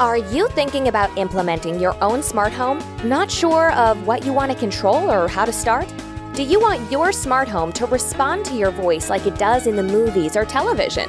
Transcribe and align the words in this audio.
Are 0.00 0.16
you 0.16 0.48
thinking 0.48 0.88
about 0.88 1.16
implementing 1.16 1.78
your 1.78 1.96
own 2.02 2.20
smart 2.20 2.52
home? 2.52 2.82
Not 3.08 3.30
sure 3.30 3.70
of 3.74 4.08
what 4.08 4.24
you 4.24 4.32
want 4.32 4.50
to 4.50 4.58
control 4.58 5.08
or 5.08 5.28
how 5.28 5.44
to 5.44 5.52
start? 5.52 5.86
Do 6.34 6.42
you 6.42 6.58
want 6.58 6.90
your 6.90 7.12
smart 7.12 7.46
home 7.46 7.72
to 7.74 7.86
respond 7.86 8.44
to 8.46 8.56
your 8.56 8.72
voice 8.72 9.08
like 9.08 9.24
it 9.24 9.38
does 9.38 9.68
in 9.68 9.76
the 9.76 9.84
movies 9.84 10.36
or 10.36 10.44
television? 10.44 11.08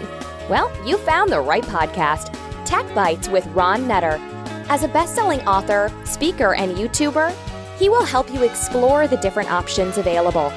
Well, 0.52 0.72
you 0.86 0.98
found 1.00 1.32
the 1.32 1.42
right 1.42 1.64
podcast, 1.64 2.36
TechBytes 2.64 3.28
with 3.32 3.48
Ron 3.48 3.88
Nutter. 3.88 4.20
As 4.70 4.84
a 4.84 4.88
best 4.88 5.16
selling 5.16 5.42
author, 5.48 5.92
speaker, 6.04 6.54
and 6.54 6.78
YouTuber, 6.78 7.36
he 7.80 7.90
will 7.90 8.06
help 8.06 8.32
you 8.32 8.44
explore 8.44 9.08
the 9.08 9.18
different 9.18 9.52
options 9.52 9.98
available. 9.98 10.54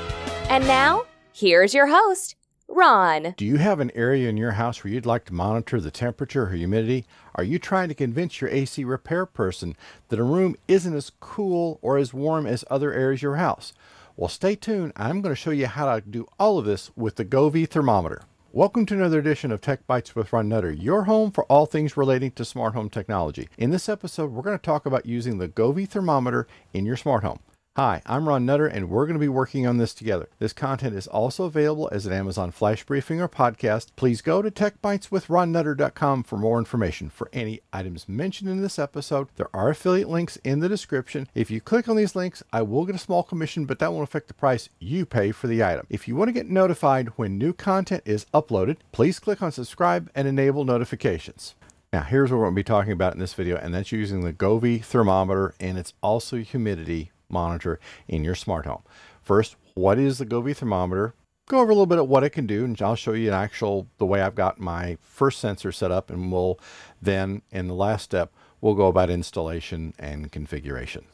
And 0.51 0.67
now, 0.67 1.07
here's 1.33 1.73
your 1.73 1.87
host, 1.87 2.37
Ron. 2.71 3.35
Do 3.39 3.47
you 3.47 3.57
have 3.57 3.81
an 3.81 3.91
area 3.95 4.29
in 4.29 4.37
your 4.37 4.53
house 4.53 4.85
where 4.85 4.93
you'd 4.93 5.07
like 5.07 5.25
to 5.25 5.35
monitor 5.35 5.81
the 5.81 5.91
temperature 5.91 6.45
or 6.45 6.51
humidity? 6.51 7.07
Are 7.35 7.43
you 7.43 7.59
trying 7.59 7.89
to 7.89 7.95
convince 7.95 8.41
your 8.41 8.51
AC 8.51 8.85
repair 8.85 9.25
person 9.25 9.75
that 10.09 10.19
a 10.19 10.23
room 10.23 10.55
isn't 10.69 10.95
as 10.95 11.11
cool 11.19 11.79
or 11.81 11.97
as 11.97 12.13
warm 12.13 12.47
as 12.47 12.67
other 12.71 12.93
areas 12.93 13.21
of 13.21 13.23
your 13.23 13.37
house? 13.37 13.73
Well, 14.17 14.29
stay 14.29 14.55
tuned. 14.55 14.93
I'm 14.97 15.23
going 15.23 15.35
to 15.35 15.41
show 15.41 15.51
you 15.51 15.67
how 15.67 15.95
to 15.95 16.03
do 16.03 16.27
all 16.39 16.59
of 16.59 16.67
this 16.67 16.91
with 16.95 17.17
the 17.17 17.25
Govee 17.25 17.69
thermometer. 17.69 18.23
Welcome 18.53 18.85
to 18.87 18.95
another 18.95 19.19
edition 19.19 19.51
of 19.51 19.63
TechBytes 19.63 20.15
with 20.15 20.33
Ron 20.33 20.49
Nutter, 20.49 20.71
your 20.71 21.05
home 21.05 21.31
for 21.31 21.45
all 21.45 21.65
things 21.65 21.97
relating 21.97 22.33
to 22.33 22.45
smart 22.45 22.75
home 22.75 22.91
technology. 22.91 23.49
In 23.57 23.71
this 23.71 23.89
episode, 23.89 24.31
we're 24.31 24.43
going 24.43 24.59
to 24.59 24.63
talk 24.63 24.85
about 24.85 25.07
using 25.07 25.39
the 25.39 25.49
Govee 25.49 25.89
thermometer 25.89 26.47
in 26.75 26.85
your 26.85 26.97
smart 26.97 27.25
home. 27.25 27.41
Hi, 27.79 28.03
I'm 28.07 28.29
Ron 28.29 28.45
Nutter, 28.45 28.67
and 28.67 28.91
we're 28.91 29.07
going 29.07 29.15
to 29.15 29.21
be 29.21 29.29
working 29.29 29.65
on 29.65 29.77
this 29.77 29.95
together. 29.95 30.29
This 30.41 30.53
content 30.53 30.97
is 30.97 31.07
also 31.07 31.45
available 31.45 31.89
as 31.93 32.07
an 32.07 32.13
Amazon 32.13 32.51
Flash 32.51 32.83
Briefing 32.83 33.21
or 33.21 33.29
podcast. 33.29 33.91
Please 33.95 34.21
go 34.21 34.43
to 34.43 34.51
techbyteswithronnutter.com 34.51 36.25
for 36.25 36.37
more 36.39 36.59
information. 36.59 37.09
For 37.09 37.31
any 37.33 37.61
items 37.73 38.09
mentioned 38.09 38.51
in 38.51 38.63
this 38.63 38.81
episode, 38.81 39.29
there 39.37 39.47
are 39.55 39.69
affiliate 39.69 40.09
links 40.09 40.39
in 40.43 40.59
the 40.59 40.69
description. 40.69 41.29
If 41.37 41.53
you 41.53 41.61
click 41.61 41.89
on 41.89 41.95
these 41.95 42.17
links, 42.17 42.43
I 42.53 42.63
will 42.63 42.85
get 42.85 42.97
a 42.97 42.99
small 42.99 43.23
commission, 43.23 43.65
but 43.65 43.79
that 43.79 43.93
won't 43.93 44.09
affect 44.09 44.27
the 44.27 44.35
price 44.35 44.69
you 44.81 45.07
pay 45.07 45.31
for 45.31 45.47
the 45.47 45.63
item. 45.63 45.87
If 45.89 46.09
you 46.09 46.17
want 46.17 46.31
to 46.31 46.33
get 46.33 46.51
notified 46.51 47.11
when 47.11 47.39
new 47.39 47.53
content 47.53 48.03
is 48.05 48.27
uploaded, 48.35 48.79
please 48.91 49.21
click 49.21 49.41
on 49.41 49.53
subscribe 49.53 50.11
and 50.17 50.27
enable 50.27 50.65
notifications. 50.65 51.55
Now, 51.93 52.03
here's 52.03 52.33
what 52.33 52.39
we're 52.39 52.47
going 52.47 52.57
to 52.57 52.59
be 52.59 52.65
talking 52.65 52.93
about 52.93 53.13
in 53.15 53.21
this 53.21 53.35
video, 53.35 53.57
and 53.57 53.73
that's 53.73 53.93
using 53.93 54.23
the 54.23 54.33
Govee 54.33 54.83
thermometer, 54.83 55.55
and 55.61 55.79
it's 55.79 55.95
also 56.03 56.39
humidity 56.39 57.13
monitor 57.29 57.79
in 58.07 58.25
your 58.25 58.35
smart 58.35 58.67
home. 58.67 58.83
First, 59.23 59.57
what 59.75 59.99
is 59.99 60.19
the 60.19 60.27
Govee 60.27 60.57
thermometer? 60.57 61.15
Go 61.47 61.61
over 61.61 61.71
a 61.71 61.75
little 61.75 61.87
bit 61.87 61.99
of 61.99 62.09
what 62.09 62.25
it 62.25 62.31
can 62.31 62.47
do, 62.47 62.65
and 62.65 62.81
I'll 62.83 62.95
show 62.95 63.13
you 63.13 63.29
an 63.29 63.35
actual 63.35 63.87
the 63.99 64.07
way 64.07 64.21
I've 64.21 64.35
got 64.35 64.61
my 64.61 64.99
first 65.01 65.41
sensor 65.41 65.73
set 65.73 65.91
up, 65.91 66.11
and 66.11 66.31
we'll 66.31 66.59
then 67.01 67.43
in 67.51 67.69
the 67.69 67.75
last 67.75 68.03
step 68.03 68.33
we'll 68.61 68.75
go 68.75 68.89
about 68.89 69.09
installation 69.09 69.95
and 69.99 70.31
configuration. 70.31 71.05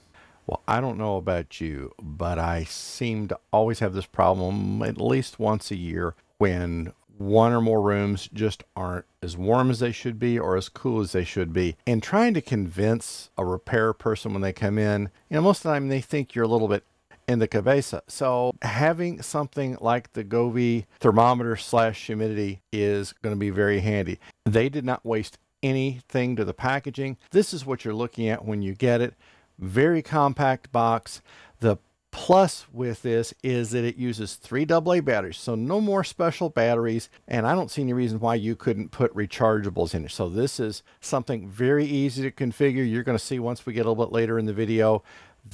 Well, 0.47 0.63
I 0.69 0.81
don't 0.81 0.99
know 0.99 1.17
about 1.17 1.61
you, 1.61 1.93
but 2.03 2.39
I 2.39 2.65
seem 2.65 3.29
to 3.29 3.39
always 3.53 3.79
have 3.79 3.95
this 3.95 4.07
problem 4.07 4.83
at 4.83 5.01
least 5.01 5.39
once 5.39 5.71
a 5.71 5.77
year 5.77 6.15
when 6.39 6.93
one 7.19 7.53
or 7.53 7.61
more 7.61 7.81
rooms 7.81 8.29
just 8.33 8.65
aren't 8.75 9.07
as 9.23 9.37
warm 9.37 9.71
as 9.71 9.79
they 9.79 9.93
should 9.93 10.19
be 10.19 10.39
or 10.39 10.57
as 10.57 10.69
cool 10.69 11.01
as 11.01 11.13
they 11.13 11.25
should 11.25 11.53
be. 11.53 11.77
And 11.87 12.03
trying 12.03 12.35
to 12.35 12.41
convince 12.41 13.31
a 13.39 13.45
repair 13.45 13.93
person 13.93 14.33
when 14.33 14.43
they 14.43 14.53
come 14.53 14.79
in, 14.79 15.11
you 15.29 15.37
know, 15.37 15.43
most 15.43 15.59
of 15.59 15.63
the 15.65 15.69
time 15.71 15.89
they 15.89 16.01
think 16.01 16.35
you're 16.35 16.45
a 16.45 16.49
little 16.49 16.69
bit 16.69 16.85
in 17.27 17.39
the 17.39 17.49
cabeza. 17.49 18.03
So 18.09 18.53
having 18.63 19.23
something 19.23 19.79
like 19.81 20.13
the 20.13 20.25
Govee 20.25 20.85
thermometer 21.01 21.57
slash 21.57 22.07
humidity 22.07 22.61
is 22.73 23.13
going 23.23 23.35
to 23.35 23.39
be 23.41 23.51
very 23.51 23.81
handy. 23.81 24.19
They 24.45 24.69
did 24.69 24.85
not 24.85 25.05
waste 25.05 25.39
anything 25.63 26.37
to 26.37 26.45
the 26.45 26.55
packaging. 26.55 27.17
This 27.31 27.55
is 27.55 27.65
what 27.65 27.85
you're 27.85 27.95
looking 27.95 28.29
at 28.29 28.45
when 28.45 28.61
you 28.63 28.75
get 28.75 29.01
it. 29.01 29.15
Very 29.59 30.03
compact 30.03 30.71
box. 30.73 31.23
The 31.61 31.79
plus 32.15 32.67
with 32.73 33.03
this 33.03 33.35
is 33.43 33.73
that 33.73 33.85
it 33.85 33.97
uses 33.97 34.37
three 34.37 34.65
AA 34.71 35.01
batteries, 35.01 35.37
so 35.37 35.57
no 35.57 35.81
more 35.81 36.05
special 36.05 36.49
batteries. 36.49 37.11
And 37.27 37.45
I 37.45 37.57
don't 37.57 37.73
see 37.73 37.83
any 37.83 37.93
reason 37.93 38.21
why 38.21 38.37
you 38.37 38.55
couldn't 38.55 38.93
put 38.93 39.13
rechargeables 39.17 39.97
in 39.97 40.05
it. 40.05 40.13
So 40.13 40.29
this 40.29 40.61
is 40.61 40.85
something 41.01 41.49
very 41.49 41.85
easy 41.85 42.23
to 42.23 42.31
configure. 42.31 42.89
You're 42.89 43.03
going 43.03 43.19
to 43.19 43.25
see 43.25 43.41
once 43.41 43.67
we 43.67 43.73
get 43.73 43.85
a 43.85 43.91
little 43.91 44.07
bit 44.07 44.13
later 44.13 44.39
in 44.39 44.47
the 44.47 44.53
video 44.53 45.03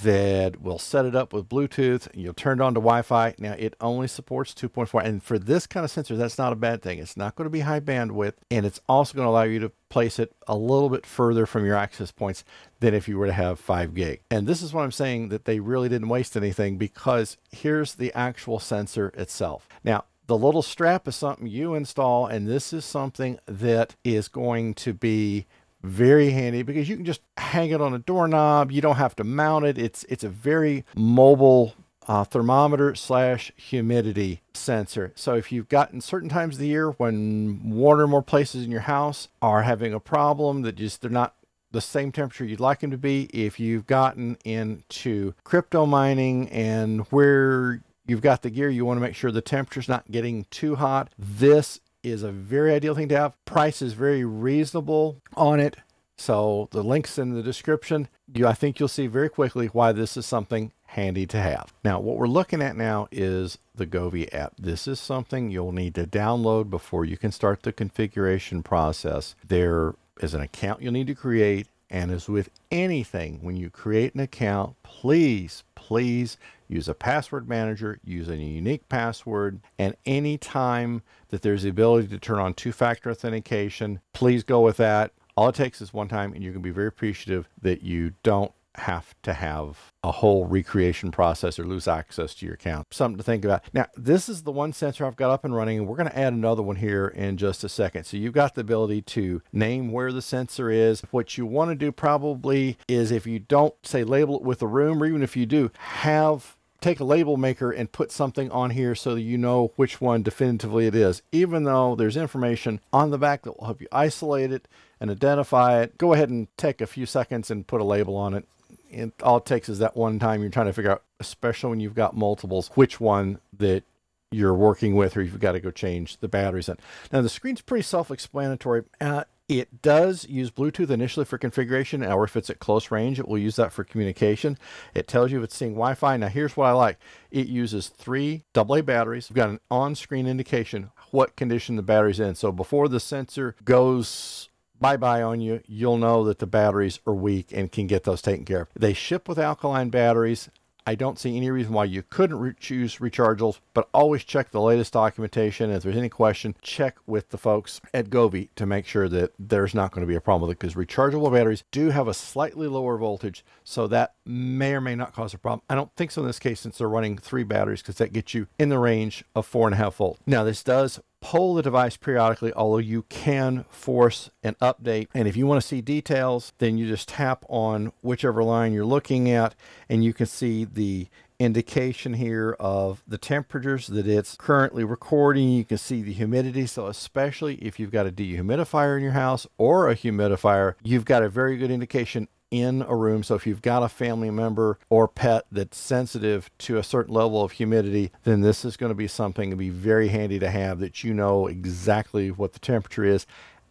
that 0.02 0.60
will 0.62 0.78
set 0.78 1.04
it 1.04 1.16
up 1.16 1.32
with 1.32 1.48
Bluetooth. 1.48 2.08
You'll 2.14 2.32
turn 2.32 2.60
it 2.60 2.64
on 2.64 2.74
to 2.74 2.80
Wi-Fi. 2.80 3.34
Now 3.38 3.54
it 3.58 3.74
only 3.80 4.06
supports 4.06 4.54
2.4, 4.54 5.04
and 5.04 5.22
for 5.22 5.38
this 5.38 5.66
kind 5.66 5.84
of 5.84 5.90
sensor, 5.90 6.16
that's 6.16 6.38
not 6.38 6.52
a 6.52 6.56
bad 6.56 6.82
thing. 6.82 6.98
It's 6.98 7.16
not 7.16 7.34
going 7.34 7.46
to 7.46 7.50
be 7.50 7.60
high 7.60 7.80
bandwidth, 7.80 8.34
and 8.50 8.64
it's 8.64 8.80
also 8.88 9.14
going 9.14 9.26
to 9.26 9.30
allow 9.30 9.42
you 9.42 9.58
to 9.60 9.72
place 9.88 10.18
it 10.18 10.32
a 10.46 10.56
little 10.56 10.88
bit 10.88 11.04
further 11.04 11.46
from 11.46 11.64
your 11.64 11.74
access 11.74 12.12
points 12.12 12.44
than 12.78 12.94
if 12.94 13.08
you 13.08 13.18
were 13.18 13.26
to 13.26 13.32
have 13.32 13.58
5 13.58 13.94
gig. 13.94 14.20
And 14.30 14.46
this 14.46 14.62
is 14.62 14.72
what 14.72 14.82
I'm 14.82 14.92
saying 14.92 15.30
that 15.30 15.44
they 15.44 15.58
really 15.58 15.88
didn't 15.88 16.08
waste 16.08 16.36
anything 16.36 16.78
because 16.78 17.36
here's 17.50 17.94
the 17.94 18.12
actual 18.14 18.60
sensor 18.60 19.08
itself. 19.16 19.68
Now 19.82 20.04
the 20.28 20.38
little 20.38 20.62
strap 20.62 21.08
is 21.08 21.16
something 21.16 21.48
you 21.48 21.74
install, 21.74 22.26
and 22.26 22.46
this 22.46 22.72
is 22.72 22.84
something 22.84 23.40
that 23.46 23.96
is 24.04 24.28
going 24.28 24.74
to 24.74 24.94
be 24.94 25.46
very 25.82 26.30
handy 26.30 26.62
because 26.62 26.88
you 26.88 26.96
can 26.96 27.04
just 27.04 27.22
hang 27.36 27.70
it 27.70 27.80
on 27.80 27.94
a 27.94 27.98
doorknob. 27.98 28.70
You 28.70 28.80
don't 28.80 28.96
have 28.96 29.16
to 29.16 29.24
mount 29.24 29.64
it. 29.64 29.78
It's 29.78 30.04
it's 30.08 30.24
a 30.24 30.28
very 30.28 30.84
mobile 30.94 31.74
uh, 32.06 32.24
thermometer 32.24 32.94
slash 32.94 33.52
humidity 33.56 34.42
sensor. 34.54 35.12
So 35.14 35.34
if 35.34 35.52
you've 35.52 35.68
gotten 35.68 36.00
certain 36.00 36.28
times 36.28 36.56
of 36.56 36.60
the 36.60 36.66
year 36.66 36.90
when 36.92 37.70
one 37.70 38.00
or 38.00 38.06
more 38.06 38.22
places 38.22 38.64
in 38.64 38.70
your 38.70 38.80
house 38.80 39.28
are 39.40 39.62
having 39.62 39.94
a 39.94 40.00
problem 40.00 40.62
that 40.62 40.76
just 40.76 41.02
they're 41.02 41.10
not 41.10 41.36
the 41.72 41.80
same 41.80 42.10
temperature 42.10 42.44
you'd 42.44 42.58
like 42.58 42.80
them 42.80 42.90
to 42.90 42.98
be, 42.98 43.24
if 43.32 43.60
you've 43.60 43.86
gotten 43.86 44.36
into 44.44 45.34
crypto 45.44 45.86
mining 45.86 46.48
and 46.48 47.02
where 47.10 47.80
you've 48.06 48.22
got 48.22 48.42
the 48.42 48.50
gear, 48.50 48.68
you 48.68 48.84
want 48.84 48.96
to 48.96 49.02
make 49.02 49.14
sure 49.14 49.30
the 49.30 49.40
temperature's 49.40 49.88
not 49.88 50.10
getting 50.10 50.46
too 50.50 50.74
hot. 50.74 51.10
This 51.16 51.78
is 52.02 52.22
a 52.22 52.32
very 52.32 52.72
ideal 52.72 52.94
thing 52.94 53.08
to 53.08 53.16
have. 53.16 53.44
Price 53.44 53.82
is 53.82 53.92
very 53.92 54.24
reasonable 54.24 55.20
on 55.36 55.60
it. 55.60 55.76
So 56.16 56.68
the 56.70 56.82
links 56.82 57.18
in 57.18 57.32
the 57.32 57.42
description. 57.42 58.08
You, 58.32 58.46
I 58.46 58.52
think 58.52 58.78
you'll 58.78 58.88
see 58.88 59.06
very 59.06 59.30
quickly 59.30 59.66
why 59.68 59.92
this 59.92 60.16
is 60.16 60.26
something 60.26 60.72
handy 60.84 61.24
to 61.26 61.40
have. 61.40 61.72
Now, 61.84 62.00
what 62.00 62.16
we're 62.16 62.26
looking 62.26 62.60
at 62.60 62.76
now 62.76 63.08
is 63.10 63.58
the 63.74 63.86
Govee 63.86 64.32
app. 64.34 64.54
This 64.58 64.86
is 64.86 65.00
something 65.00 65.50
you'll 65.50 65.72
need 65.72 65.94
to 65.94 66.06
download 66.06 66.68
before 66.68 67.04
you 67.04 67.16
can 67.16 67.32
start 67.32 67.62
the 67.62 67.72
configuration 67.72 68.62
process. 68.62 69.34
There 69.46 69.94
is 70.20 70.34
an 70.34 70.40
account 70.40 70.82
you'll 70.82 70.92
need 70.92 71.06
to 71.06 71.14
create, 71.14 71.68
and 71.90 72.12
as 72.12 72.28
with 72.28 72.50
anything, 72.70 73.40
when 73.42 73.56
you 73.56 73.68
create 73.68 74.14
an 74.14 74.20
account, 74.20 74.76
please, 74.82 75.64
please 75.74 76.36
use 76.68 76.88
a 76.88 76.94
password 76.94 77.48
manager, 77.48 77.98
use 78.04 78.28
a 78.28 78.36
unique 78.36 78.88
password, 78.88 79.60
and 79.78 79.96
anytime 80.06 81.02
that 81.30 81.42
there's 81.42 81.64
the 81.64 81.68
ability 81.68 82.06
to 82.08 82.18
turn 82.18 82.38
on 82.38 82.54
two 82.54 82.70
factor 82.70 83.10
authentication, 83.10 84.00
please 84.12 84.44
go 84.44 84.60
with 84.60 84.76
that. 84.76 85.12
All 85.36 85.48
it 85.48 85.54
takes 85.54 85.80
is 85.80 85.92
one 85.92 86.06
time, 86.06 86.32
and 86.32 86.44
you 86.44 86.52
can 86.52 86.62
be 86.62 86.70
very 86.70 86.86
appreciative 86.86 87.48
that 87.60 87.82
you 87.82 88.12
don't 88.22 88.52
have 88.76 89.14
to 89.22 89.32
have 89.32 89.92
a 90.02 90.12
whole 90.12 90.46
recreation 90.46 91.10
process 91.10 91.58
or 91.58 91.64
lose 91.64 91.88
access 91.88 92.34
to 92.34 92.46
your 92.46 92.54
account. 92.54 92.86
Something 92.92 93.18
to 93.18 93.24
think 93.24 93.44
about. 93.44 93.64
Now, 93.74 93.86
this 93.96 94.28
is 94.28 94.42
the 94.42 94.52
one 94.52 94.72
sensor 94.72 95.04
I've 95.04 95.16
got 95.16 95.30
up 95.30 95.44
and 95.44 95.54
running, 95.54 95.78
and 95.78 95.86
we're 95.86 95.96
going 95.96 96.08
to 96.08 96.18
add 96.18 96.32
another 96.32 96.62
one 96.62 96.76
here 96.76 97.08
in 97.08 97.36
just 97.36 97.64
a 97.64 97.68
second. 97.68 98.04
So 98.04 98.16
you've 98.16 98.32
got 98.32 98.54
the 98.54 98.60
ability 98.62 99.02
to 99.02 99.42
name 99.52 99.92
where 99.92 100.12
the 100.12 100.22
sensor 100.22 100.70
is. 100.70 101.02
What 101.10 101.36
you 101.36 101.46
want 101.46 101.70
to 101.70 101.74
do 101.74 101.92
probably 101.92 102.78
is 102.88 103.10
if 103.10 103.26
you 103.26 103.38
don't 103.38 103.74
say 103.82 104.04
label 104.04 104.36
it 104.36 104.42
with 104.42 104.62
a 104.62 104.66
room, 104.66 105.02
or 105.02 105.06
even 105.06 105.22
if 105.22 105.36
you 105.36 105.46
do, 105.46 105.70
have 105.78 106.56
take 106.80 107.00
a 107.00 107.04
label 107.04 107.36
maker 107.36 107.70
and 107.70 107.92
put 107.92 108.10
something 108.10 108.50
on 108.50 108.70
here 108.70 108.94
so 108.94 109.14
that 109.14 109.20
you 109.20 109.36
know 109.36 109.72
which 109.76 110.00
one 110.00 110.22
definitively 110.22 110.86
it 110.86 110.94
is. 110.94 111.22
Even 111.32 111.64
though 111.64 111.94
there's 111.94 112.16
information 112.16 112.80
on 112.92 113.10
the 113.10 113.18
back 113.18 113.42
that 113.42 113.58
will 113.58 113.66
help 113.66 113.80
you 113.80 113.88
isolate 113.92 114.50
it 114.50 114.66
and 114.98 115.10
identify 115.10 115.82
it, 115.82 115.98
go 115.98 116.12
ahead 116.12 116.30
and 116.30 116.48
take 116.56 116.80
a 116.80 116.86
few 116.86 117.06
seconds 117.06 117.50
and 117.50 117.66
put 117.66 117.80
a 117.80 117.84
label 117.84 118.16
on 118.16 118.34
it. 118.34 118.46
And 118.92 119.12
all 119.22 119.38
it 119.38 119.46
takes 119.46 119.68
is 119.68 119.78
that 119.78 119.96
one 119.96 120.18
time 120.18 120.40
you're 120.40 120.50
trying 120.50 120.66
to 120.66 120.72
figure 120.72 120.92
out, 120.92 121.02
especially 121.20 121.70
when 121.70 121.80
you've 121.80 121.94
got 121.94 122.16
multiples, 122.16 122.68
which 122.74 123.00
one 123.00 123.38
that 123.56 123.84
you're 124.32 124.54
working 124.54 124.94
with 124.94 125.16
or 125.16 125.22
you've 125.22 125.40
got 125.40 125.52
to 125.52 125.60
go 125.60 125.70
change 125.70 126.18
the 126.18 126.28
batteries 126.28 126.68
in. 126.68 126.76
Now 127.12 127.20
the 127.20 127.28
screen's 127.28 127.60
pretty 127.60 127.82
self-explanatory. 127.82 128.84
Uh, 129.00 129.24
it 129.48 129.82
does 129.82 130.28
use 130.28 130.52
Bluetooth 130.52 130.90
initially 130.90 131.24
for 131.24 131.36
configuration, 131.36 132.04
or 132.04 132.22
if 132.22 132.36
it's 132.36 132.50
at 132.50 132.60
close 132.60 132.92
range, 132.92 133.18
it 133.18 133.26
will 133.26 133.38
use 133.38 133.56
that 133.56 133.72
for 133.72 133.82
communication. 133.82 134.56
It 134.94 135.08
tells 135.08 135.32
you 135.32 135.38
if 135.38 135.44
it's 135.44 135.56
seeing 135.56 135.72
Wi-Fi. 135.72 136.18
Now, 136.18 136.28
here's 136.28 136.56
what 136.56 136.66
I 136.66 136.72
like. 136.72 137.00
It 137.32 137.48
uses 137.48 137.88
three 137.88 138.44
AA 138.54 138.82
batteries. 138.82 139.28
We've 139.28 139.34
got 139.34 139.50
an 139.50 139.58
on-screen 139.68 140.28
indication 140.28 140.90
what 141.10 141.34
condition 141.34 141.74
the 141.74 141.82
battery's 141.82 142.20
in. 142.20 142.36
So 142.36 142.52
before 142.52 142.88
the 142.88 143.00
sensor 143.00 143.56
goes 143.64 144.49
bye-bye 144.80 145.22
on 145.22 145.40
you, 145.40 145.60
you'll 145.66 145.98
know 145.98 146.24
that 146.24 146.38
the 146.38 146.46
batteries 146.46 146.98
are 147.06 147.14
weak 147.14 147.52
and 147.52 147.70
can 147.70 147.86
get 147.86 148.04
those 148.04 148.22
taken 148.22 148.44
care 148.44 148.62
of. 148.62 148.68
They 148.74 148.92
ship 148.92 149.28
with 149.28 149.38
alkaline 149.38 149.90
batteries. 149.90 150.48
I 150.86 150.94
don't 150.94 151.18
see 151.18 151.36
any 151.36 151.50
reason 151.50 151.74
why 151.74 151.84
you 151.84 152.02
couldn't 152.02 152.38
re- 152.38 152.54
choose 152.58 152.96
rechargeables, 152.96 153.60
but 153.74 153.88
always 153.92 154.24
check 154.24 154.50
the 154.50 154.62
latest 154.62 154.94
documentation. 154.94 155.70
If 155.70 155.82
there's 155.82 155.96
any 155.96 156.08
question, 156.08 156.56
check 156.62 156.96
with 157.06 157.28
the 157.28 157.38
folks 157.38 157.80
at 157.92 158.08
Govee 158.08 158.48
to 158.56 158.66
make 158.66 158.86
sure 158.86 159.08
that 159.10 159.32
there's 159.38 159.74
not 159.74 159.92
going 159.92 160.00
to 160.00 160.08
be 160.08 160.16
a 160.16 160.20
problem 160.20 160.48
with 160.48 160.56
it 160.56 160.58
because 160.58 160.74
rechargeable 160.74 161.32
batteries 161.32 161.64
do 161.70 161.90
have 161.90 162.08
a 162.08 162.14
slightly 162.14 162.66
lower 162.66 162.96
voltage, 162.96 163.44
so 163.62 163.86
that 163.88 164.14
may 164.30 164.74
or 164.74 164.80
may 164.80 164.94
not 164.94 165.12
cause 165.12 165.34
a 165.34 165.38
problem. 165.38 165.62
I 165.68 165.74
don't 165.74 165.94
think 165.96 166.10
so 166.10 166.22
in 166.22 166.26
this 166.26 166.38
case 166.38 166.60
since 166.60 166.78
they're 166.78 166.88
running 166.88 167.18
three 167.18 167.44
batteries 167.44 167.82
because 167.82 167.96
that 167.96 168.12
gets 168.12 168.34
you 168.34 168.46
in 168.58 168.68
the 168.68 168.78
range 168.78 169.24
of 169.34 169.46
four 169.46 169.66
and 169.66 169.74
a 169.74 169.76
half 169.76 169.96
volts. 169.96 170.20
Now, 170.26 170.44
this 170.44 170.62
does 170.62 171.00
pull 171.20 171.54
the 171.54 171.62
device 171.62 171.96
periodically, 171.96 172.52
although 172.54 172.78
you 172.78 173.02
can 173.02 173.64
force 173.68 174.30
an 174.42 174.56
update. 174.60 175.08
And 175.12 175.28
if 175.28 175.36
you 175.36 175.46
want 175.46 175.60
to 175.60 175.66
see 175.66 175.80
details, 175.80 176.52
then 176.58 176.78
you 176.78 176.86
just 176.86 177.08
tap 177.08 177.44
on 177.48 177.92
whichever 178.02 178.42
line 178.42 178.72
you're 178.72 178.86
looking 178.86 179.30
at, 179.30 179.54
and 179.88 180.02
you 180.02 180.14
can 180.14 180.26
see 180.26 180.64
the 180.64 181.08
indication 181.38 182.14
here 182.14 182.54
of 182.60 183.02
the 183.08 183.18
temperatures 183.18 183.86
that 183.88 184.06
it's 184.06 184.36
currently 184.36 184.84
recording. 184.84 185.48
You 185.48 185.64
can 185.64 185.78
see 185.78 186.02
the 186.02 186.12
humidity. 186.12 186.66
So, 186.66 186.86
especially 186.86 187.56
if 187.56 187.80
you've 187.80 187.90
got 187.90 188.06
a 188.06 188.12
dehumidifier 188.12 188.96
in 188.96 189.02
your 189.02 189.12
house 189.12 189.46
or 189.58 189.88
a 189.88 189.96
humidifier, 189.96 190.74
you've 190.82 191.06
got 191.06 191.22
a 191.22 191.28
very 191.28 191.56
good 191.56 191.70
indication 191.70 192.28
in 192.50 192.82
a 192.82 192.96
room. 192.96 193.22
So 193.22 193.34
if 193.34 193.46
you've 193.46 193.62
got 193.62 193.82
a 193.82 193.88
family 193.88 194.30
member 194.30 194.78
or 194.88 195.06
pet 195.06 195.44
that's 195.52 195.78
sensitive 195.78 196.50
to 196.58 196.78
a 196.78 196.82
certain 196.82 197.14
level 197.14 197.44
of 197.44 197.52
humidity, 197.52 198.10
then 198.24 198.40
this 198.40 198.64
is 198.64 198.76
going 198.76 198.90
to 198.90 198.96
be 198.96 199.06
something 199.06 199.50
to 199.50 199.56
be 199.56 199.70
very 199.70 200.08
handy 200.08 200.38
to 200.38 200.50
have 200.50 200.80
that 200.80 201.04
you 201.04 201.14
know 201.14 201.46
exactly 201.46 202.30
what 202.30 202.52
the 202.52 202.58
temperature 202.58 203.04
is 203.04 203.26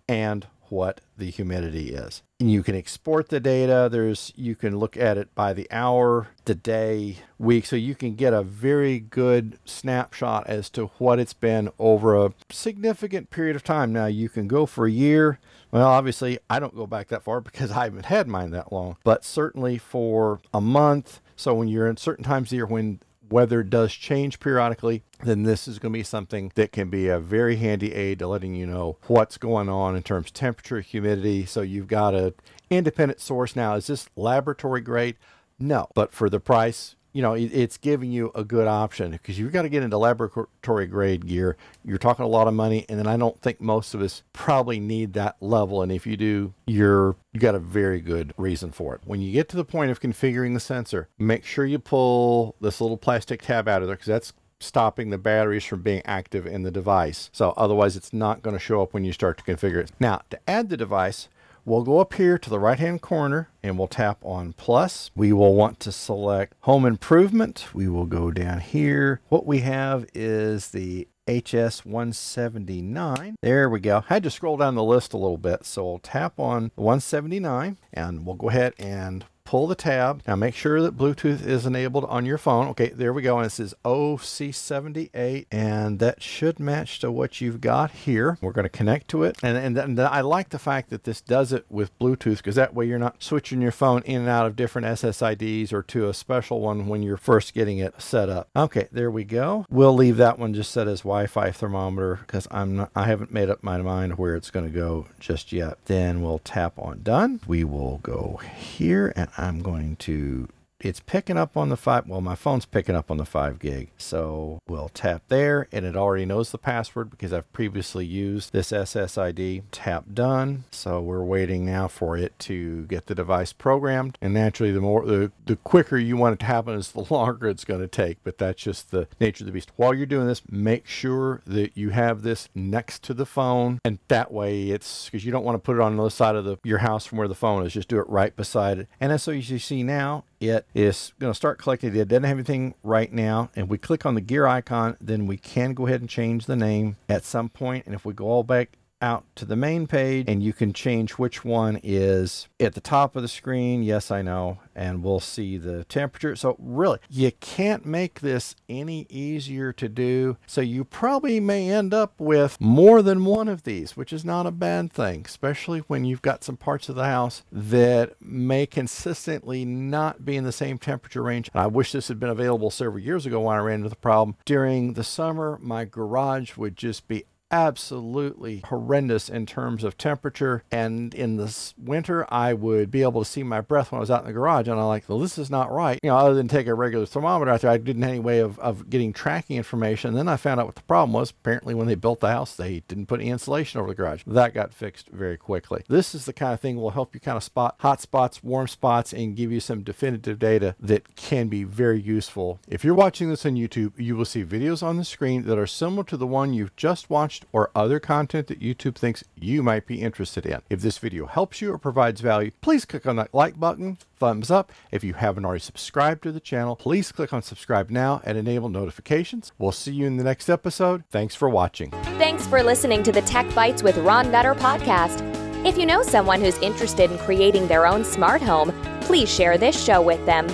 and 0.07 0.47
what 0.71 1.01
the 1.17 1.29
humidity 1.29 1.93
is. 1.93 2.23
And 2.39 2.51
you 2.51 2.63
can 2.63 2.75
export 2.75 3.29
the 3.29 3.39
data. 3.39 3.89
There's 3.91 4.31
you 4.35 4.55
can 4.55 4.77
look 4.77 4.95
at 4.95 5.17
it 5.17 5.33
by 5.35 5.53
the 5.53 5.67
hour, 5.71 6.29
the 6.45 6.55
day, 6.55 7.17
week, 7.37 7.65
so 7.65 7.75
you 7.75 7.95
can 7.95 8.15
get 8.15 8.33
a 8.33 8.43
very 8.43 8.99
good 8.99 9.59
snapshot 9.65 10.47
as 10.47 10.69
to 10.71 10.87
what 10.97 11.19
it's 11.19 11.33
been 11.33 11.69
over 11.77 12.15
a 12.15 12.33
significant 12.49 13.29
period 13.29 13.55
of 13.55 13.63
time. 13.63 13.91
Now 13.91 14.05
you 14.05 14.29
can 14.29 14.47
go 14.47 14.65
for 14.65 14.85
a 14.85 14.91
year. 14.91 15.39
Well, 15.71 15.87
obviously 15.87 16.39
I 16.49 16.59
don't 16.59 16.75
go 16.75 16.87
back 16.87 17.09
that 17.09 17.23
far 17.23 17.41
because 17.41 17.71
I 17.71 17.85
haven't 17.85 18.05
had 18.05 18.27
mine 18.27 18.51
that 18.51 18.71
long, 18.71 18.97
but 19.03 19.25
certainly 19.25 19.77
for 19.77 20.39
a 20.53 20.61
month. 20.61 21.19
So 21.35 21.53
when 21.53 21.67
you're 21.67 21.87
in 21.87 21.97
certain 21.97 22.23
times 22.23 22.49
of 22.49 22.53
year 22.53 22.65
when 22.65 22.99
weather 23.31 23.63
does 23.63 23.93
change 23.93 24.39
periodically, 24.39 25.03
then 25.23 25.43
this 25.43 25.67
is 25.67 25.79
going 25.79 25.93
to 25.93 25.99
be 25.99 26.03
something 26.03 26.51
that 26.55 26.71
can 26.71 26.89
be 26.89 27.07
a 27.07 27.19
very 27.19 27.57
handy 27.57 27.93
aid 27.93 28.19
to 28.19 28.27
letting 28.27 28.55
you 28.55 28.65
know 28.65 28.97
what's 29.07 29.37
going 29.37 29.69
on 29.69 29.95
in 29.95 30.03
terms 30.03 30.27
of 30.27 30.33
temperature, 30.33 30.81
humidity. 30.81 31.45
So 31.45 31.61
you've 31.61 31.87
got 31.87 32.15
an 32.15 32.33
independent 32.69 33.19
source 33.19 33.55
now. 33.55 33.75
Is 33.75 33.87
this 33.87 34.09
laboratory 34.15 34.81
grade? 34.81 35.17
No, 35.59 35.87
but 35.93 36.13
for 36.13 36.29
the 36.29 36.39
price, 36.39 36.95
you 37.11 37.21
know, 37.21 37.33
it's 37.33 37.77
giving 37.77 38.11
you 38.11 38.31
a 38.35 38.43
good 38.43 38.67
option 38.67 39.11
because 39.11 39.39
you've 39.39 39.51
got 39.51 39.63
to 39.63 39.69
get 39.69 39.83
into 39.83 39.97
laboratory 39.97 40.87
grade 40.87 41.25
gear. 41.25 41.57
You're 41.83 41.97
talking 41.97 42.25
a 42.25 42.29
lot 42.29 42.47
of 42.47 42.53
money, 42.53 42.85
and 42.87 42.99
then 42.99 43.07
I 43.07 43.17
don't 43.17 43.39
think 43.41 43.59
most 43.59 43.93
of 43.93 44.01
us 44.01 44.23
probably 44.31 44.79
need 44.79 45.13
that 45.13 45.37
level. 45.41 45.81
And 45.81 45.91
if 45.91 46.05
you 46.05 46.15
do, 46.17 46.53
you're 46.67 47.15
you 47.33 47.39
got 47.39 47.55
a 47.55 47.59
very 47.59 48.01
good 48.01 48.33
reason 48.37 48.71
for 48.71 48.95
it. 48.95 49.01
When 49.05 49.21
you 49.21 49.31
get 49.31 49.49
to 49.49 49.57
the 49.57 49.65
point 49.65 49.91
of 49.91 49.99
configuring 49.99 50.53
the 50.53 50.59
sensor, 50.59 51.09
make 51.17 51.45
sure 51.45 51.65
you 51.65 51.79
pull 51.79 52.55
this 52.61 52.79
little 52.79 52.97
plastic 52.97 53.41
tab 53.41 53.67
out 53.67 53.81
of 53.81 53.87
there 53.87 53.95
because 53.95 54.07
that's 54.07 54.33
stopping 54.59 55.09
the 55.09 55.17
batteries 55.17 55.63
from 55.63 55.81
being 55.81 56.01
active 56.05 56.45
in 56.45 56.63
the 56.63 56.71
device. 56.71 57.29
So 57.33 57.53
otherwise, 57.55 57.95
it's 57.95 58.13
not 58.13 58.41
going 58.41 58.55
to 58.55 58.59
show 58.59 58.81
up 58.81 58.93
when 58.93 59.05
you 59.05 59.13
start 59.13 59.37
to 59.37 59.43
configure 59.43 59.77
it. 59.77 59.91
Now, 59.99 60.21
to 60.29 60.39
add 60.47 60.69
the 60.69 60.77
device, 60.77 61.29
We'll 61.65 61.83
go 61.83 61.99
up 61.99 62.13
here 62.13 62.37
to 62.37 62.49
the 62.49 62.59
right 62.59 62.79
hand 62.79 63.01
corner 63.01 63.49
and 63.61 63.77
we'll 63.77 63.87
tap 63.87 64.19
on 64.23 64.53
plus. 64.53 65.11
We 65.15 65.33
will 65.33 65.55
want 65.55 65.79
to 65.81 65.91
select 65.91 66.55
home 66.61 66.85
improvement. 66.85 67.67
We 67.73 67.87
will 67.87 68.05
go 68.05 68.31
down 68.31 68.59
here. 68.59 69.21
What 69.29 69.45
we 69.45 69.59
have 69.59 70.05
is 70.13 70.71
the 70.71 71.07
HS 71.27 71.85
179. 71.85 73.35
There 73.41 73.69
we 73.69 73.79
go. 73.79 74.03
I 74.09 74.13
had 74.15 74.23
to 74.23 74.31
scroll 74.31 74.57
down 74.57 74.75
the 74.75 74.83
list 74.83 75.13
a 75.13 75.17
little 75.17 75.37
bit, 75.37 75.65
so 75.65 75.85
we'll 75.85 75.99
tap 75.99 76.39
on 76.39 76.71
179 76.75 77.77
and 77.93 78.25
we'll 78.25 78.35
go 78.35 78.49
ahead 78.49 78.73
and 78.79 79.25
pull 79.49 79.65
the 79.65 79.73
tab. 79.73 80.21
Now 80.27 80.35
make 80.35 80.53
sure 80.53 80.79
that 80.83 80.95
Bluetooth 80.95 81.43
is 81.43 81.65
enabled 81.65 82.05
on 82.05 82.23
your 82.23 82.37
phone. 82.37 82.67
Okay, 82.67 82.89
there 82.89 83.11
we 83.11 83.23
go. 83.23 83.37
And 83.39 83.47
this 83.47 83.59
is 83.59 83.73
OC78, 83.83 85.47
and 85.51 85.97
that 85.97 86.21
should 86.21 86.59
match 86.59 86.99
to 86.99 87.09
what 87.09 87.41
you've 87.41 87.59
got 87.59 87.89
here. 87.89 88.37
We're 88.41 88.51
going 88.51 88.65
to 88.65 88.69
connect 88.69 89.07
to 89.07 89.23
it. 89.23 89.37
And, 89.41 89.57
and, 89.57 89.75
and 89.75 89.99
I 89.99 90.21
like 90.21 90.49
the 90.49 90.59
fact 90.59 90.91
that 90.91 91.03
this 91.03 91.19
does 91.19 91.51
it 91.51 91.65
with 91.67 91.97
Bluetooth 91.97 92.37
because 92.37 92.57
that 92.57 92.75
way 92.75 92.85
you're 92.85 92.99
not 92.99 93.23
switching 93.23 93.59
your 93.59 93.71
phone 93.71 94.03
in 94.03 94.21
and 94.21 94.29
out 94.29 94.45
of 94.45 94.55
different 94.55 94.85
SSIDs 94.85 95.73
or 95.73 95.81
to 95.81 96.07
a 96.07 96.13
special 96.13 96.61
one 96.61 96.87
when 96.87 97.01
you're 97.01 97.17
first 97.17 97.55
getting 97.55 97.79
it 97.79 97.99
set 97.99 98.29
up. 98.29 98.49
Okay, 98.55 98.87
there 98.91 99.09
we 99.09 99.23
go. 99.23 99.65
We'll 99.67 99.95
leave 99.95 100.17
that 100.17 100.37
one 100.37 100.53
just 100.53 100.69
set 100.69 100.87
as 100.87 100.99
Wi-Fi 100.99 101.49
thermometer 101.53 102.17
because 102.17 102.47
I'm 102.51 102.75
not, 102.75 102.91
I 102.95 103.05
haven't 103.05 103.33
made 103.33 103.49
up 103.49 103.63
my 103.63 103.79
mind 103.79 104.19
where 104.19 104.35
it's 104.35 104.51
going 104.51 104.71
to 104.71 104.71
go 104.71 105.07
just 105.19 105.51
yet. 105.51 105.79
Then 105.85 106.21
we'll 106.21 106.37
tap 106.37 106.77
on 106.77 107.01
done. 107.01 107.39
We 107.47 107.63
will 107.63 107.97
go 108.03 108.39
here 108.55 109.11
and 109.15 109.27
I'm 109.39 109.61
going 109.61 109.95
to 109.97 110.49
it's 110.81 110.99
picking 110.99 111.37
up 111.37 111.57
on 111.57 111.69
the 111.69 111.77
five. 111.77 112.07
Well, 112.07 112.21
my 112.21 112.35
phone's 112.35 112.65
picking 112.65 112.95
up 112.95 113.11
on 113.11 113.17
the 113.17 113.25
five 113.25 113.59
gig. 113.59 113.89
So 113.97 114.59
we'll 114.67 114.89
tap 114.89 115.23
there 115.27 115.67
and 115.71 115.85
it 115.85 115.95
already 115.95 116.25
knows 116.25 116.51
the 116.51 116.57
password 116.57 117.09
because 117.09 117.33
I've 117.33 117.51
previously 117.53 118.05
used 118.05 118.53
this 118.53 118.71
SSID. 118.71 119.63
Tap 119.71 120.05
done. 120.13 120.63
So 120.71 121.01
we're 121.01 121.23
waiting 121.23 121.65
now 121.65 121.87
for 121.87 122.17
it 122.17 122.37
to 122.39 122.83
get 122.83 123.07
the 123.07 123.15
device 123.15 123.53
programmed. 123.53 124.17
And 124.21 124.33
naturally, 124.33 124.71
the 124.71 124.81
more, 124.81 125.05
the, 125.05 125.31
the 125.45 125.57
quicker 125.57 125.97
you 125.97 126.17
want 126.17 126.33
it 126.33 126.39
to 126.39 126.45
happen 126.45 126.75
is 126.75 126.91
the 126.91 127.01
longer 127.13 127.47
it's 127.47 127.65
going 127.65 127.81
to 127.81 127.87
take. 127.87 128.17
But 128.23 128.37
that's 128.37 128.61
just 128.61 128.91
the 128.91 129.07
nature 129.19 129.43
of 129.43 129.47
the 129.47 129.51
beast. 129.51 129.71
While 129.75 129.93
you're 129.93 130.05
doing 130.05 130.27
this, 130.27 130.41
make 130.49 130.87
sure 130.87 131.41
that 131.45 131.77
you 131.77 131.89
have 131.89 132.21
this 132.21 132.49
next 132.55 133.03
to 133.03 133.13
the 133.13 133.25
phone. 133.25 133.79
And 133.83 133.99
that 134.07 134.31
way 134.31 134.69
it's 134.69 135.05
because 135.05 135.25
you 135.25 135.31
don't 135.31 135.45
want 135.45 135.55
to 135.55 135.59
put 135.59 135.75
it 135.75 135.81
on 135.81 135.97
the 135.97 136.03
other 136.03 136.09
side 136.09 136.35
of 136.35 136.45
the, 136.45 136.57
your 136.63 136.79
house 136.79 137.05
from 137.05 137.17
where 137.17 137.27
the 137.27 137.35
phone 137.35 137.65
is. 137.65 137.73
Just 137.73 137.89
do 137.89 137.99
it 137.99 138.09
right 138.09 138.35
beside 138.35 138.79
it. 138.79 138.87
And 138.99 139.11
as 139.11 139.23
so 139.23 139.31
you 139.31 139.59
see 139.59 139.83
now, 139.83 140.23
it 140.39 140.65
is 140.73 141.13
going 141.19 141.31
to 141.31 141.35
start 141.35 141.59
collecting 141.59 141.95
It 141.95 142.07
doesn't 142.07 142.23
have 142.23 142.37
anything 142.37 142.75
right 142.83 143.11
now. 143.11 143.49
And 143.55 143.69
we 143.69 143.77
click 143.77 144.05
on 144.05 144.15
the 144.15 144.21
gear 144.21 144.47
icon, 144.47 144.97
then 145.01 145.27
we 145.27 145.37
can 145.37 145.73
go 145.73 145.87
ahead 145.87 146.01
and 146.01 146.09
change 146.09 146.45
the 146.45 146.55
name 146.55 146.97
at 147.07 147.23
some 147.23 147.49
point. 147.49 147.85
And 147.85 147.93
if 147.93 148.05
we 148.05 148.13
go 148.13 148.25
all 148.25 148.43
back 148.43 148.78
out 149.01 149.25
to 149.35 149.45
the 149.45 149.55
main 149.55 149.87
page 149.87 150.25
and 150.27 150.43
you 150.43 150.53
can 150.53 150.73
change 150.73 151.13
which 151.13 151.45
one 151.45 151.79
is 151.83 152.47
at 152.59 152.73
the 152.73 152.81
top 152.81 153.15
of 153.15 153.21
the 153.21 153.27
screen. 153.27 153.83
Yes, 153.83 154.11
I 154.11 154.21
know. 154.21 154.59
And 154.75 155.03
we'll 155.03 155.19
see 155.19 155.57
the 155.57 155.83
temperature. 155.85 156.35
So 156.35 156.55
really, 156.59 156.99
you 157.09 157.31
can't 157.39 157.85
make 157.85 158.21
this 158.21 158.55
any 158.67 159.05
easier 159.09 159.73
to 159.73 159.89
do. 159.89 160.37
So 160.47 160.61
you 160.61 160.83
probably 160.83 161.39
may 161.39 161.69
end 161.69 161.93
up 161.93 162.13
with 162.17 162.57
more 162.59 163.01
than 163.01 163.25
one 163.25 163.47
of 163.47 163.63
these, 163.63 163.97
which 163.97 164.13
is 164.13 164.23
not 164.23 164.45
a 164.45 164.51
bad 164.51 164.91
thing, 164.91 165.23
especially 165.25 165.79
when 165.81 166.05
you've 166.05 166.21
got 166.21 166.43
some 166.43 166.57
parts 166.57 166.89
of 166.89 166.95
the 166.95 167.05
house 167.05 167.43
that 167.51 168.15
may 168.21 168.65
consistently 168.65 169.65
not 169.65 170.25
be 170.25 170.37
in 170.37 170.43
the 170.43 170.51
same 170.51 170.77
temperature 170.77 171.23
range. 171.23 171.49
And 171.53 171.61
I 171.61 171.67
wish 171.67 171.91
this 171.91 172.07
had 172.07 172.19
been 172.19 172.29
available 172.29 172.71
several 172.71 172.99
years 172.99 173.25
ago 173.25 173.41
when 173.41 173.57
I 173.57 173.59
ran 173.59 173.79
into 173.79 173.89
the 173.89 173.95
problem. 173.95 174.37
During 174.45 174.93
the 174.93 175.03
summer, 175.03 175.57
my 175.61 175.85
garage 175.85 176.57
would 176.57 176.75
just 176.75 177.07
be 177.07 177.25
absolutely 177.51 178.61
horrendous 178.65 179.29
in 179.29 179.45
terms 179.45 179.83
of 179.83 179.97
temperature. 179.97 180.63
And 180.71 181.13
in 181.13 181.37
this 181.37 181.73
winter, 181.77 182.25
I 182.29 182.53
would 182.53 182.91
be 182.91 183.01
able 183.01 183.23
to 183.23 183.29
see 183.29 183.43
my 183.43 183.61
breath 183.61 183.91
when 183.91 183.97
I 183.97 184.01
was 184.01 184.11
out 184.11 184.21
in 184.21 184.27
the 184.27 184.33
garage. 184.33 184.67
And 184.67 184.79
I'm 184.79 184.87
like, 184.87 185.07
well, 185.07 185.19
this 185.19 185.37
is 185.37 185.49
not 185.49 185.71
right. 185.71 185.99
You 186.03 186.09
know, 186.09 186.17
other 186.17 186.33
than 186.33 186.47
take 186.47 186.67
a 186.67 186.73
regular 186.73 187.05
thermometer 187.05 187.51
out 187.51 187.61
there, 187.61 187.71
I 187.71 187.77
didn't 187.77 188.01
have 188.03 188.11
any 188.11 188.19
way 188.19 188.39
of, 188.39 188.59
of 188.59 188.89
getting 188.89 189.13
tracking 189.13 189.57
information. 189.57 190.09
And 190.09 190.17
then 190.17 190.27
I 190.27 190.37
found 190.37 190.59
out 190.59 190.65
what 190.65 190.75
the 190.75 190.81
problem 190.83 191.13
was. 191.13 191.31
Apparently, 191.31 191.73
when 191.73 191.87
they 191.87 191.95
built 191.95 192.19
the 192.19 192.31
house, 192.31 192.55
they 192.55 192.81
didn't 192.87 193.07
put 193.07 193.19
any 193.19 193.29
insulation 193.29 193.79
over 193.79 193.89
the 193.89 193.95
garage. 193.95 194.23
That 194.25 194.53
got 194.53 194.73
fixed 194.73 195.09
very 195.09 195.37
quickly. 195.37 195.83
This 195.87 196.13
is 196.13 196.25
the 196.25 196.33
kind 196.33 196.53
of 196.53 196.59
thing 196.59 196.77
will 196.77 196.91
help 196.91 197.13
you 197.13 197.19
kind 197.19 197.37
of 197.37 197.43
spot 197.43 197.75
hot 197.79 198.01
spots, 198.01 198.43
warm 198.43 198.67
spots, 198.67 199.13
and 199.13 199.35
give 199.35 199.51
you 199.51 199.59
some 199.59 199.81
definitive 199.81 200.39
data 200.39 200.75
that 200.79 201.15
can 201.15 201.47
be 201.47 201.63
very 201.63 202.01
useful. 202.01 202.59
If 202.67 202.83
you're 202.83 202.93
watching 202.93 203.29
this 203.29 203.45
on 203.45 203.55
YouTube, 203.55 203.93
you 203.97 204.15
will 204.15 204.25
see 204.25 204.43
videos 204.43 204.83
on 204.83 204.97
the 204.97 205.05
screen 205.05 205.43
that 205.43 205.57
are 205.57 205.67
similar 205.67 206.03
to 206.05 206.17
the 206.17 206.27
one 206.27 206.53
you've 206.53 206.75
just 206.75 207.09
watched 207.09 207.38
watched 207.39 207.49
or 207.51 207.71
other 207.75 207.99
content 207.99 208.47
that 208.47 208.59
YouTube 208.59 208.95
thinks 208.95 209.23
you 209.35 209.63
might 209.63 209.85
be 209.85 210.01
interested 210.01 210.45
in. 210.45 210.61
If 210.69 210.81
this 210.81 210.97
video 210.97 211.25
helps 211.25 211.61
you 211.61 211.73
or 211.73 211.77
provides 211.77 212.21
value, 212.21 212.51
please 212.61 212.85
click 212.85 213.05
on 213.05 213.15
that 213.17 213.33
like 213.33 213.59
button, 213.59 213.97
thumbs 214.17 214.51
up. 214.51 214.71
If 214.91 215.03
you 215.03 215.13
haven't 215.13 215.45
already 215.45 215.61
subscribed 215.61 216.23
to 216.23 216.31
the 216.31 216.39
channel, 216.39 216.75
please 216.75 217.11
click 217.11 217.33
on 217.33 217.41
subscribe 217.41 217.89
now 217.89 218.21
and 218.23 218.37
enable 218.37 218.69
notifications. 218.69 219.51
We'll 219.57 219.71
see 219.71 219.93
you 219.93 220.05
in 220.05 220.17
the 220.17 220.23
next 220.23 220.49
episode. 220.49 221.03
Thanks 221.09 221.35
for 221.35 221.49
watching. 221.49 221.91
Thanks 222.17 222.45
for 222.47 222.61
listening 222.63 223.03
to 223.03 223.11
the 223.11 223.21
TechBytes 223.21 223.83
with 223.83 223.97
Ron 223.97 224.31
Nutter 224.31 224.55
podcast. 224.55 225.25
If 225.65 225.77
you 225.77 225.85
know 225.85 226.03
someone 226.03 226.39
who's 226.39 226.57
interested 226.59 227.11
in 227.11 227.17
creating 227.19 227.67
their 227.67 227.85
own 227.85 228.05
smart 228.05 228.41
home, 228.41 228.71
please 229.01 229.29
share 229.29 229.57
this 229.57 229.81
show 229.81 230.01
with 230.01 230.25
them. 230.25 230.47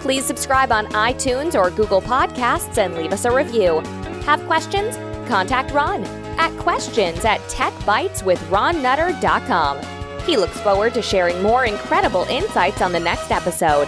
Please 0.00 0.24
subscribe 0.24 0.70
on 0.70 0.86
iTunes 0.88 1.54
or 1.54 1.70
Google 1.70 2.02
Podcasts 2.02 2.78
and 2.78 2.94
leave 2.94 3.12
us 3.12 3.24
a 3.24 3.34
review. 3.34 3.80
Have 4.26 4.44
questions? 4.46 4.96
Contact 5.28 5.72
Ron 5.72 6.23
at 6.38 6.56
questions 6.58 7.24
at 7.24 7.40
techbyteswithronnutter.com. 7.42 9.80
He 10.26 10.36
looks 10.36 10.60
forward 10.60 10.94
to 10.94 11.02
sharing 11.02 11.42
more 11.42 11.66
incredible 11.66 12.24
insights 12.24 12.80
on 12.80 12.92
the 12.92 13.00
next 13.00 13.30
episode. 13.30 13.86